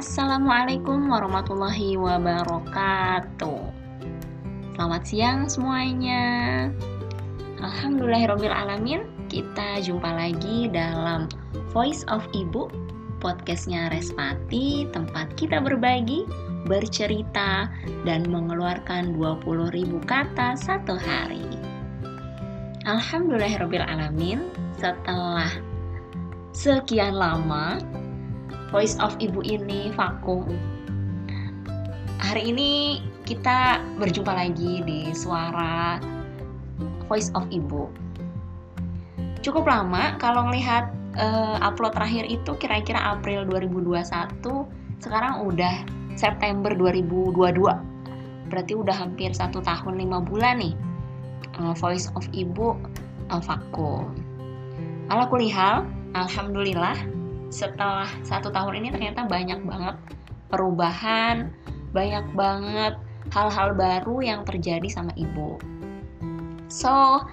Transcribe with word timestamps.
Assalamualaikum 0.00 1.12
warahmatullahi 1.12 1.92
wabarakatuh. 2.00 3.60
Selamat 4.72 5.02
siang 5.04 5.44
semuanya. 5.44 6.24
Alhamdulillahirobbilalamin. 7.60 9.04
Kita 9.28 9.76
jumpa 9.84 10.08
lagi 10.08 10.72
dalam 10.72 11.28
Voice 11.76 12.08
of 12.08 12.24
Ibu, 12.32 12.72
podcastnya 13.20 13.92
Respati, 13.92 14.88
tempat 14.88 15.36
kita 15.36 15.60
berbagi, 15.60 16.24
bercerita, 16.64 17.68
dan 18.08 18.24
mengeluarkan 18.24 19.12
20.000 19.20 20.00
kata 20.08 20.56
satu 20.56 20.96
hari. 20.96 21.44
Alhamdulillahirobbilalamin. 22.88 24.48
Setelah 24.80 25.52
sekian 26.56 27.20
lama 27.20 27.76
voice 28.70 28.94
of 29.02 29.18
ibu 29.18 29.42
ini 29.42 29.90
vakum. 29.98 30.46
Hari 32.22 32.54
ini 32.54 33.02
kita 33.26 33.82
berjumpa 33.98 34.30
lagi 34.30 34.82
di 34.86 35.10
suara 35.10 35.98
voice 37.10 37.34
of 37.34 37.46
ibu. 37.50 37.90
Cukup 39.42 39.66
lama 39.66 40.14
kalau 40.22 40.46
melihat 40.46 40.94
uh, 41.18 41.58
upload 41.58 41.98
terakhir 41.98 42.30
itu 42.30 42.54
kira-kira 42.62 43.02
April 43.18 43.42
2021, 43.50 44.38
sekarang 45.02 45.42
udah 45.50 45.82
September 46.14 46.70
2022. 46.70 47.34
Berarti 48.50 48.72
udah 48.74 48.94
hampir 48.94 49.34
satu 49.34 49.58
tahun 49.62 49.98
lima 49.98 50.22
bulan 50.22 50.62
nih 50.62 50.74
uh, 51.58 51.74
voice 51.74 52.06
of 52.14 52.22
ibu 52.30 52.78
uh, 53.34 53.42
vakum. 53.42 54.14
Ala 55.10 55.26
alhamdulillah 56.14 56.94
setelah 57.50 58.06
satu 58.22 58.48
tahun 58.54 58.80
ini 58.80 58.88
ternyata 58.94 59.26
banyak 59.26 59.60
banget 59.66 59.96
perubahan, 60.50 61.50
banyak 61.90 62.26
banget 62.34 62.94
hal-hal 63.34 63.74
baru 63.74 64.22
yang 64.22 64.40
terjadi 64.46 64.86
sama 64.86 65.10
ibu. 65.18 65.58
So, 66.70 67.26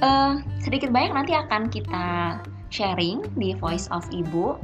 uh, 0.00 0.34
sedikit 0.64 0.88
banyak 0.88 1.12
nanti 1.12 1.32
akan 1.36 1.68
kita 1.68 2.40
sharing 2.72 3.24
di 3.36 3.52
Voice 3.56 3.86
of 3.92 4.08
Ibu. 4.08 4.56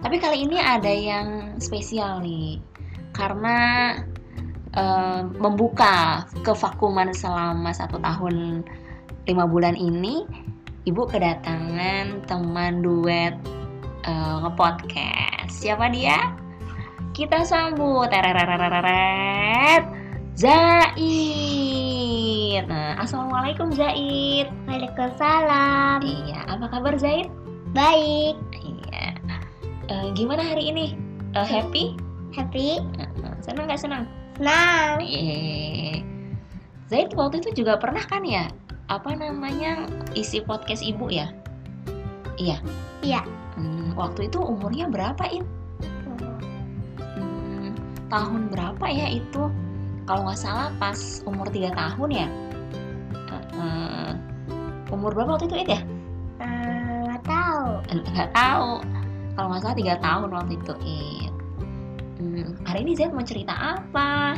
Tapi 0.00 0.16
kali 0.16 0.48
ini 0.48 0.56
ada 0.56 0.88
yang 0.88 1.60
spesial 1.60 2.24
nih, 2.24 2.56
karena 3.12 4.00
uh, 4.72 5.28
membuka 5.28 6.24
kevakuman 6.40 7.12
selama 7.12 7.68
satu 7.76 8.00
tahun 8.00 8.64
lima 9.28 9.44
bulan 9.44 9.76
ini, 9.76 10.24
ibu 10.88 11.04
kedatangan 11.04 12.24
teman 12.24 12.80
duet 12.80 13.36
uh, 14.06 14.46
ngepodcast. 14.46 15.60
Siapa 15.60 15.90
dia? 15.92 16.34
Kita 17.10 17.42
sambut 17.42 18.08
tereret 18.08 19.84
Zaid. 20.40 21.04
Nah, 22.64 22.96
assalamualaikum 23.02 23.68
Zaid. 23.76 24.48
Waalaikumsalam. 24.64 26.00
Iya, 26.00 26.48
apa 26.48 26.64
kabar 26.72 26.96
Zaid? 26.96 27.28
Baik. 27.76 28.40
Iya. 28.56 29.20
Uh, 29.92 30.08
gimana 30.16 30.40
hari 30.40 30.72
ini? 30.72 30.96
Uh, 31.36 31.44
happy? 31.44 31.92
Happy. 32.32 32.80
Uh, 32.96 33.36
senang 33.44 33.68
nggak 33.68 33.80
senang? 33.84 34.08
Senang. 34.40 35.04
Iya. 35.04 36.00
Zaid 36.90 37.14
waktu 37.14 37.38
itu 37.44 37.62
juga 37.62 37.78
pernah 37.78 38.02
kan 38.02 38.24
ya? 38.26 38.50
Apa 38.90 39.14
namanya 39.14 39.86
isi 40.18 40.42
podcast 40.42 40.82
ibu 40.82 41.06
ya? 41.12 41.30
Iya. 42.40 42.58
Iya. 43.04 43.22
Hmm, 43.54 43.79
waktu 44.00 44.32
itu 44.32 44.40
umurnya 44.40 44.88
berapa 44.88 45.20
in? 45.28 45.44
Hmm, 46.96 47.76
tahun 48.08 48.48
berapa 48.48 48.88
ya 48.88 49.12
itu? 49.12 49.52
Kalau 50.08 50.24
nggak 50.26 50.40
salah 50.40 50.72
pas 50.80 51.20
umur 51.28 51.52
3 51.52 51.70
tahun 51.76 52.08
ya? 52.10 52.26
Uh, 53.54 54.10
umur 54.88 55.12
berapa 55.12 55.36
waktu 55.36 55.52
itu 55.52 55.56
it 55.60 55.68
ya? 55.68 55.84
Nggak 56.40 57.20
uh, 57.20 57.28
tahu. 57.28 57.68
Nggak 58.16 58.32
tahu. 58.32 58.80
Kalau 59.36 59.52
nggak 59.52 59.62
salah 59.62 59.76
3 59.76 60.00
tahun 60.00 60.32
waktu 60.32 60.56
itu 60.56 60.72
it. 60.82 61.32
Hmm, 62.20 62.52
hari 62.64 62.84
ini 62.84 62.92
Zaid 62.96 63.12
mau 63.12 63.24
cerita 63.24 63.52
apa? 63.56 64.36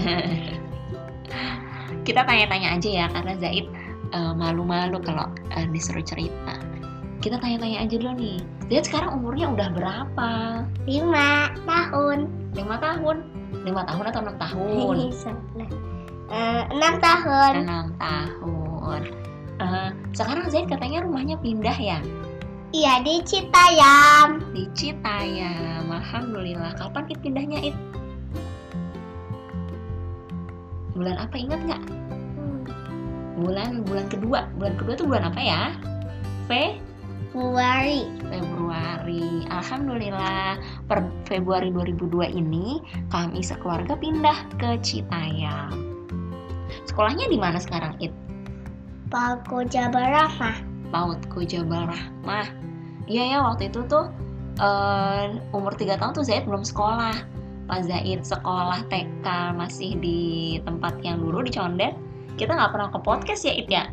Kita 2.08 2.24
tanya-tanya 2.24 2.80
aja 2.80 2.88
ya 2.88 3.06
karena 3.12 3.36
Zaid 3.36 3.68
uh, 4.12 4.32
malu-malu 4.34 4.98
kalau 5.02 5.26
uh, 5.54 5.66
disuruh 5.70 6.04
cerita. 6.04 6.54
Kita 7.20 7.36
tanya-tanya 7.36 7.84
aja 7.84 7.94
dulu 8.00 8.16
nih. 8.16 8.40
Zaid 8.72 8.84
sekarang 8.88 9.20
umurnya 9.20 9.52
udah 9.52 9.68
berapa? 9.76 10.30
Lima 10.88 11.52
tahun. 11.68 12.30
Lima 12.56 12.76
tahun? 12.80 13.16
Lima 13.66 13.82
tahun 13.84 14.04
atau 14.08 14.20
enam 14.24 14.36
tahun? 14.40 14.94
uh, 16.30 16.62
enam 16.72 16.94
tahun. 17.02 17.52
Enam 17.66 17.86
tahun. 18.00 19.02
Uh, 19.60 19.90
sekarang 20.16 20.48
Zaid 20.48 20.70
katanya 20.72 21.04
rumahnya 21.04 21.36
pindah 21.44 21.76
ya? 21.76 22.00
Iya 22.70 23.02
di 23.02 23.20
Citayam. 23.26 24.40
Di 24.54 24.64
Citayam. 24.72 25.90
Alhamdulillah. 25.90 26.72
Kapan 26.78 27.10
it 27.10 27.18
pindahnya 27.20 27.58
it? 27.68 27.76
Bulan 30.94 31.18
apa 31.18 31.36
ingat 31.36 31.60
nggak? 31.66 31.82
Bulan 33.40 33.82
bulan 33.88 34.06
kedua. 34.12 34.46
Bulan 34.60 34.74
kedua 34.76 34.94
itu 34.94 35.04
bulan 35.08 35.24
apa 35.32 35.40
ya? 35.40 35.62
Februari. 36.44 38.04
Februari. 38.28 39.48
Alhamdulillah 39.48 40.60
per 40.86 41.08
Februari 41.24 41.72
2002 41.72 42.36
ini 42.36 42.84
kami 43.08 43.40
sekeluarga 43.40 43.96
pindah 43.96 44.36
ke 44.60 44.76
Citayam. 44.84 45.72
Sekolahnya 46.84 47.26
di 47.26 47.40
mana 47.40 47.58
sekarang 47.58 47.96
it? 47.98 48.12
Paut 49.10 49.66
Jabal 49.74 50.06
Rahmah 50.06 50.62
Paut 50.94 51.18
Jabal 51.50 51.90
Rahmah 51.90 52.46
iya 53.10 53.26
ya 53.26 53.38
waktu 53.42 53.66
itu 53.66 53.82
tuh 53.90 54.06
uh, 54.62 55.34
umur 55.50 55.74
3 55.74 55.98
tahun 55.98 56.14
tuh 56.14 56.22
Zaid 56.22 56.46
belum 56.46 56.62
sekolah. 56.62 57.14
Pak 57.66 57.86
Zaid 57.86 58.26
sekolah 58.26 58.86
TK 58.90 59.26
masih 59.54 59.98
di 59.98 60.58
tempat 60.66 60.98
yang 61.06 61.22
dulu 61.22 61.42
di 61.42 61.54
Condet 61.54 61.94
kita 62.36 62.52
nggak 62.54 62.72
pernah 62.74 62.88
ke 62.92 62.98
podcast 63.02 63.42
ya 63.46 63.54
It 63.56 63.68
ya? 63.70 63.84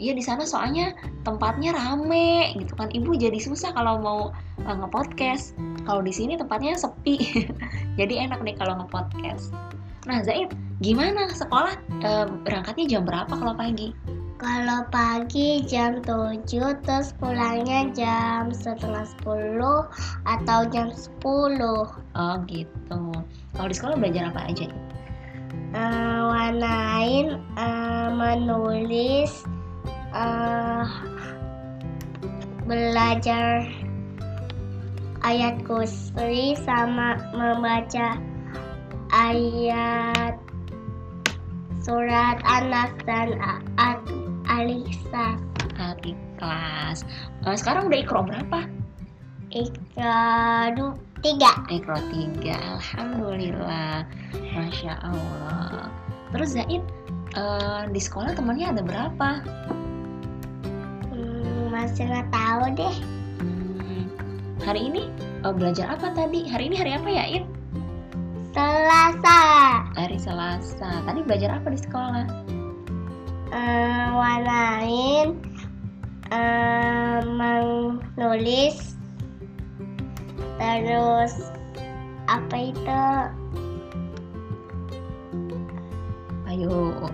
Iya 0.00 0.16
di 0.16 0.24
sana 0.24 0.48
soalnya 0.48 0.96
tempatnya 1.28 1.76
rame 1.76 2.56
gitu 2.56 2.72
kan. 2.76 2.88
Ibu 2.88 3.16
jadi 3.20 3.36
susah 3.36 3.76
kalau 3.76 4.00
mau 4.00 4.20
uh, 4.64 4.76
ngepodcast. 4.80 5.56
Kalau 5.84 6.00
di 6.00 6.12
sini 6.12 6.40
tempatnya 6.40 6.76
sepi. 6.76 7.44
Jadi 8.00 8.20
enak 8.20 8.40
nih 8.40 8.56
kalau 8.56 8.80
ngepodcast. 8.80 9.52
Nah 10.08 10.24
Zaid 10.24 10.56
gimana? 10.80 11.28
Sekolah 11.32 11.76
uh, 12.00 12.26
berangkatnya 12.48 12.96
jam 12.96 13.02
berapa 13.04 13.32
kalau 13.32 13.52
pagi? 13.52 13.92
Kalau 14.40 14.88
pagi 14.88 15.60
jam 15.68 16.00
7 16.00 16.48
terus 16.80 17.12
pulangnya 17.20 17.92
jam 17.92 18.48
setengah 18.48 19.04
10 19.28 19.60
atau 20.24 20.60
jam 20.72 20.88
10 20.88 21.60
oh 21.60 22.36
gitu. 22.48 23.00
Kalau 23.52 23.68
di 23.68 23.76
sekolah 23.76 24.00
belajar 24.00 24.32
apa 24.32 24.48
aja 24.48 24.64
uh, 25.74 26.19
warnain 26.40 27.36
uh, 27.60 28.08
menulis 28.16 29.44
uh, 30.16 30.88
belajar 32.64 33.68
ayat 35.20 35.60
kusri 35.68 36.56
sama 36.64 37.20
membaca 37.36 38.16
ayat 39.12 40.40
surat 41.84 42.40
anak 42.48 42.88
dan 43.04 43.36
aliksas 44.48 45.36
kelas 46.40 47.04
uh, 47.44 47.52
sekarang 47.52 47.92
udah 47.92 48.00
ikro 48.00 48.24
berapa? 48.24 48.64
Ikro 49.52 50.96
tiga. 51.20 51.52
Ikro 51.68 51.96
tiga 52.12 52.56
alhamdulillah. 52.76 54.04
Masya 54.56 54.98
allah. 55.04 55.92
Terus 56.34 56.56
Zaid 56.56 56.82
uh, 57.36 57.86
di 57.90 58.00
sekolah 58.00 58.34
temannya 58.34 58.72
ada 58.72 58.82
berapa? 58.82 59.30
Hmm, 61.12 61.70
masih 61.70 62.08
nggak 62.08 62.28
tahu 62.32 62.64
deh. 62.74 62.96
Hmm, 63.40 64.04
hari 64.64 64.90
ini 64.90 65.12
uh, 65.44 65.54
belajar 65.54 65.92
apa 65.92 66.12
tadi? 66.16 66.48
Hari 66.48 66.72
ini 66.72 66.76
hari 66.76 66.96
apa 66.96 67.08
ya 67.08 67.24
It 67.40 67.46
Selasa. 68.50 69.40
Hari 69.94 70.18
Selasa. 70.18 70.90
Tadi 71.06 71.20
belajar 71.22 71.62
apa 71.62 71.70
di 71.70 71.78
sekolah? 71.78 72.26
Uh, 73.50 74.08
warnain 74.14 75.34
uh, 76.30 77.18
menulis 77.26 78.89
terus 80.60 81.32
apa 82.28 82.56
itu? 82.60 83.02
Ayo. 86.44 87.08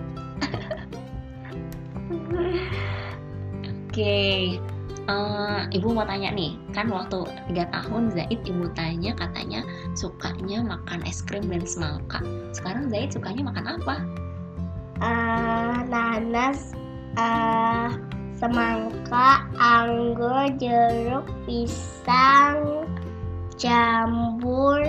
Oke 3.87 4.59
uh, 5.07 5.65
ibu 5.71 5.87
mau 5.95 6.05
tanya 6.05 6.29
nih. 6.31 6.59
Kan 6.75 6.91
waktu 6.91 7.25
tiga 7.49 7.65
tahun 7.71 8.13
Zaid 8.13 8.39
ibu 8.45 8.67
tanya 8.75 9.15
katanya 9.15 9.63
sukanya 9.95 10.61
makan 10.61 11.01
es 11.07 11.23
krim 11.23 11.47
dan 11.47 11.63
semangka 11.63 12.19
sekarang 12.53 12.91
Zaid 12.91 13.15
sukanya 13.15 13.49
makan 13.49 13.65
apa? 13.79 13.95
Uh, 14.97 15.77
nanas 15.87 16.73
uh, 17.17 17.93
semangka 18.37 19.45
anggur 19.57 20.49
jeruk 20.57 21.25
pisang 21.45 22.86
jamur 23.57 24.81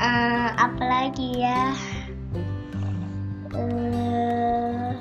uh, 0.00 0.48
apalagi 0.56 1.44
ya? 1.44 1.76
Uh, 3.52 4.96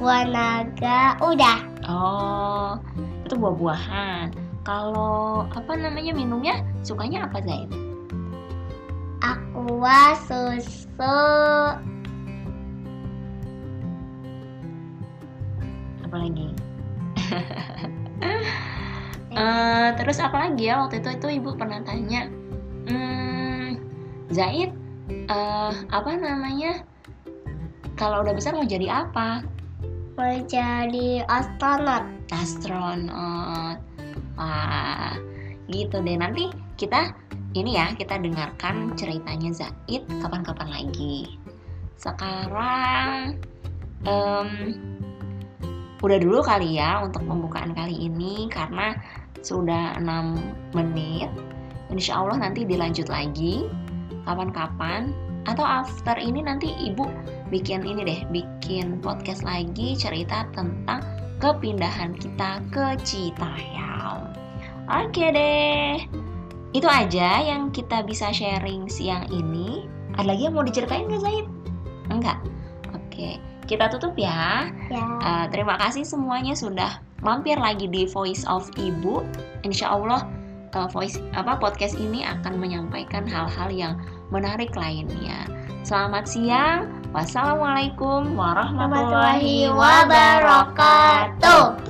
buah 0.00 0.24
naga 0.28 1.20
udah. 1.20 1.60
Oh 1.84 2.80
itu 3.24 3.36
buah-buahan. 3.36 4.32
Kalau 4.64 5.44
apa 5.52 5.72
namanya 5.76 6.16
minumnya? 6.16 6.64
Sukanya 6.80 7.28
apa 7.28 7.44
Zaid 7.44 7.68
aqua 9.24 10.12
susu. 10.28 11.20
Apa 16.04 16.16
lagi 16.20 16.52
uh, 19.34 19.88
terus 19.98 20.18
apa 20.22 20.48
lagi 20.48 20.70
ya? 20.70 20.82
Waktu 20.86 21.02
itu 21.02 21.08
itu 21.18 21.26
ibu 21.42 21.54
pernah 21.58 21.82
tanya 21.82 22.30
hmm, 22.88 23.78
Zaid 24.30 24.72
uh, 25.30 25.74
apa 25.90 26.10
namanya? 26.16 26.82
Kalau 27.94 28.26
udah 28.26 28.34
besar 28.34 28.58
mau 28.58 28.66
jadi 28.66 29.06
apa? 29.06 29.46
Mau 30.18 30.34
jadi 30.46 31.22
astronot. 31.26 32.06
Astronot. 32.34 33.78
Wah 34.34 35.14
gitu 35.70 36.02
deh. 36.02 36.18
Nanti 36.18 36.50
kita 36.74 37.14
ini 37.54 37.78
ya 37.78 37.94
kita 37.94 38.18
dengarkan 38.18 38.98
ceritanya 38.98 39.50
Zaid 39.54 40.02
kapan-kapan 40.18 40.68
lagi. 40.74 41.38
Sekarang 41.94 43.38
um, 44.04 44.50
udah 46.04 46.18
dulu 46.20 46.44
kali 46.44 46.76
ya 46.76 47.00
untuk 47.00 47.24
pembukaan 47.24 47.72
kali 47.72 47.96
ini 47.96 48.50
karena 48.52 48.92
sudah 49.44 50.00
6 50.00 50.74
menit 50.74 51.30
Insya 51.92 52.24
Allah 52.24 52.48
nanti 52.48 52.64
dilanjut 52.64 53.06
lagi 53.12 53.68
kapan-kapan 54.24 55.12
atau 55.44 55.62
after 55.62 56.16
ini 56.16 56.40
nanti 56.40 56.72
ibu 56.80 57.04
bikin 57.52 57.84
ini 57.84 58.02
deh 58.02 58.20
bikin 58.32 58.98
podcast 59.04 59.44
lagi 59.44 59.92
cerita 59.92 60.48
tentang 60.56 61.04
kepindahan 61.44 62.16
kita 62.16 62.64
ke 62.72 62.96
Citayam. 63.04 64.32
Oke 64.88 65.28
deh, 65.32 66.00
itu 66.72 66.88
aja 66.88 67.44
yang 67.44 67.68
kita 67.68 68.00
bisa 68.04 68.32
sharing 68.32 68.88
siang 68.88 69.28
ini. 69.28 69.84
Ada 70.16 70.32
lagi 70.32 70.42
yang 70.48 70.54
mau 70.56 70.64
diceritain 70.64 71.04
nggak 71.08 71.20
Zaid? 71.20 71.46
Enggak. 72.08 72.38
Oke, 72.96 73.36
kita 73.68 73.92
tutup 73.92 74.16
ya. 74.16 74.72
ya. 74.88 75.04
Uh, 75.20 75.46
terima 75.52 75.76
kasih 75.76 76.04
semuanya 76.08 76.56
sudah 76.56 77.00
mampir 77.24 77.58
lagi 77.58 77.88
di 77.88 78.06
Voice 78.06 78.44
of 78.46 78.70
Ibu. 78.76 79.24
Insya 79.64 79.96
Allah 79.96 80.28
uh, 80.76 80.86
voice 80.92 81.16
apa 81.32 81.56
podcast 81.56 81.96
ini 81.96 82.20
akan 82.22 82.60
menyampaikan 82.60 83.24
hal-hal 83.24 83.72
yang 83.72 83.96
menarik 84.28 84.76
lainnya. 84.76 85.48
Selamat 85.84 86.24
siang. 86.28 86.88
Wassalamualaikum 87.14 88.34
warahmatullahi 88.34 89.70
wabarakatuh. 89.70 91.83